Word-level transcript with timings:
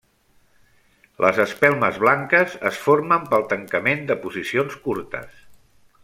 Les 1.25 1.41
espelmes 1.43 1.99
blanques 2.05 2.55
es 2.71 2.79
formen 2.87 3.27
pel 3.33 3.45
tancament 3.55 4.01
de 4.13 4.17
posicions 4.27 4.79
curtes. 4.89 5.41